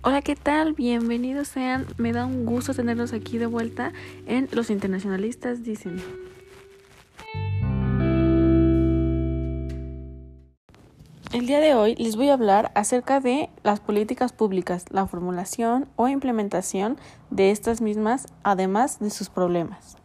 Hola, 0.00 0.22
¿qué 0.22 0.36
tal? 0.36 0.74
Bienvenidos 0.74 1.48
sean. 1.48 1.84
Me 1.96 2.12
da 2.12 2.24
un 2.24 2.46
gusto 2.46 2.72
tenerlos 2.72 3.12
aquí 3.12 3.36
de 3.36 3.46
vuelta 3.46 3.92
en 4.26 4.48
Los 4.52 4.70
Internacionalistas 4.70 5.64
Dicen. 5.64 6.00
El 11.32 11.46
día 11.46 11.58
de 11.58 11.74
hoy 11.74 11.96
les 11.96 12.14
voy 12.14 12.28
a 12.28 12.34
hablar 12.34 12.70
acerca 12.76 13.18
de 13.18 13.50
las 13.64 13.80
políticas 13.80 14.32
públicas, 14.32 14.84
la 14.90 15.04
formulación 15.08 15.88
o 15.96 16.06
implementación 16.06 16.96
de 17.30 17.50
estas 17.50 17.80
mismas, 17.80 18.28
además 18.44 19.00
de 19.00 19.10
sus 19.10 19.28
problemas. 19.28 19.97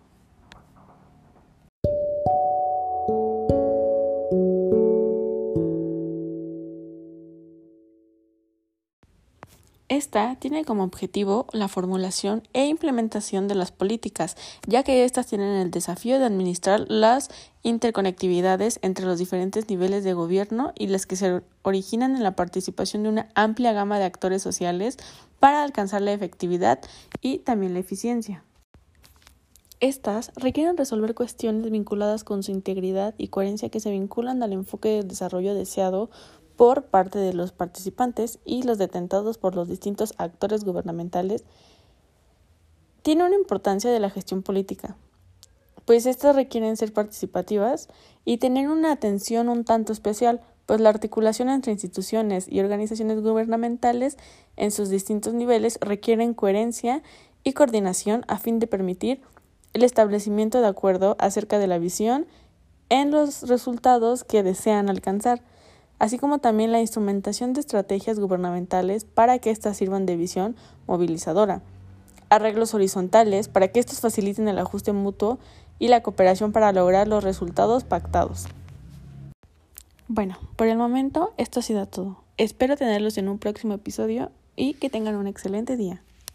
Esta 9.94 10.36
tiene 10.40 10.66
como 10.66 10.84
objetivo 10.84 11.46
la 11.52 11.68
formulación 11.68 12.42
e 12.54 12.66
implementación 12.66 13.48
de 13.48 13.54
las 13.54 13.72
políticas, 13.72 14.36
ya 14.66 14.82
que 14.82 15.06
éstas 15.06 15.28
tienen 15.28 15.56
el 15.56 15.70
desafío 15.70 16.18
de 16.18 16.26
administrar 16.26 16.86
las 16.90 17.30
interconectividades 17.62 18.80
entre 18.82 19.06
los 19.06 19.20
diferentes 19.20 19.70
niveles 19.70 20.04
de 20.04 20.14
gobierno 20.14 20.74
y 20.76 20.88
las 20.88 21.06
que 21.06 21.16
se 21.16 21.44
originan 21.62 22.16
en 22.16 22.24
la 22.24 22.36
participación 22.36 23.04
de 23.04 23.10
una 23.10 23.30
amplia 23.36 23.72
gama 23.72 24.00
de 24.00 24.06
actores 24.06 24.42
sociales 24.42 24.98
para 25.40 25.62
alcanzar 25.62 26.02
la 26.02 26.14
efectividad 26.14 26.80
y 27.22 27.38
también 27.38 27.76
la 27.76 27.80
eficiencia. 27.82 28.44
Estas 29.80 30.32
requieren 30.36 30.76
resolver 30.76 31.14
cuestiones 31.14 31.70
vinculadas 31.70 32.24
con 32.24 32.42
su 32.42 32.52
integridad 32.52 33.14
y 33.20 33.28
coherencia 33.28 33.70
que 33.70 33.80
se 33.80 33.92
vinculan 33.92 34.42
al 34.42 34.54
enfoque 34.54 34.90
de 34.90 35.04
desarrollo 35.04 35.54
deseado 35.54 36.10
por 36.56 36.86
parte 36.86 37.20
de 37.20 37.34
los 37.34 37.52
participantes 37.52 38.40
y 38.46 38.64
los 38.64 38.78
detentados 38.78 39.38
por 39.38 39.56
los 39.56 39.68
distintos 39.68 40.14
actores 40.18 40.64
gubernamentales 40.64 41.44
tiene 43.02 43.26
una 43.26 43.36
importancia 43.36 43.92
de 43.92 44.00
la 44.00 44.10
gestión 44.10 44.44
política, 44.44 44.96
pues 45.86 46.06
estas 46.06 46.36
requieren 46.36 46.78
ser 46.78 46.94
participativas 46.94 47.90
y 48.24 48.38
tener 48.38 48.70
una 48.70 48.92
atención 48.92 49.50
un 49.50 49.66
tanto 49.66 49.92
especial, 49.92 50.42
pues 50.66 50.80
la 50.80 50.90
articulación 50.90 51.50
entre 51.50 51.74
instituciones 51.74 52.48
y 52.50 52.62
organizaciones 52.62 53.22
gubernamentales 53.22 54.18
en 54.56 54.72
sus 54.72 54.90
distintos 54.90 55.34
niveles 55.34 55.78
requieren 55.82 56.34
coherencia 56.34 57.04
y 57.44 57.54
coordinación 57.54 58.24
a 58.28 58.38
fin 58.40 58.60
de 58.60 58.68
permitir 58.68 59.22
el 59.74 59.84
establecimiento 59.84 60.62
de 60.62 60.68
acuerdo 60.68 61.18
acerca 61.20 61.60
de 61.60 61.68
la 61.68 61.80
visión 61.80 62.28
en 62.90 63.12
los 63.12 63.50
resultados 63.50 64.24
que 64.24 64.44
desean 64.44 64.90
alcanzar 64.90 65.42
así 66.04 66.18
como 66.18 66.40
también 66.40 66.74
la 66.74 66.82
instrumentación 66.82 67.54
de 67.54 67.62
estrategias 67.62 68.20
gubernamentales 68.20 69.06
para 69.06 69.40
que 69.40 69.52
éstas 69.52 69.78
sirvan 69.78 70.06
de 70.06 70.18
visión 70.18 70.54
movilizadora, 70.86 71.62
arreglos 72.30 72.74
horizontales 72.74 73.48
para 73.48 73.70
que 73.70 73.80
estos 73.80 74.02
faciliten 74.02 74.50
el 74.50 74.60
ajuste 74.60 74.92
mutuo 74.92 75.40
y 75.80 75.88
la 75.88 76.04
cooperación 76.04 76.52
para 76.52 76.74
lograr 76.74 77.08
los 77.08 77.24
resultados 77.24 77.86
pactados. 77.86 78.48
Bueno, 80.10 80.38
por 80.58 80.68
el 80.68 80.78
momento 80.78 81.34
esto 81.38 81.62
ha 81.62 81.64
sido 81.64 81.86
todo. 81.86 82.22
Espero 82.36 82.76
tenerlos 82.76 83.18
en 83.18 83.30
un 83.30 83.40
próximo 83.40 83.74
episodio 83.74 84.30
y 84.58 84.74
que 84.74 84.90
tengan 84.90 85.16
un 85.16 85.28
excelente 85.28 85.78
día. 85.78 86.04